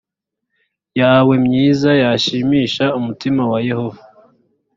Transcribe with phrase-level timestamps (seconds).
[0.99, 4.01] yawe myiza yashimisha umutima wa yehova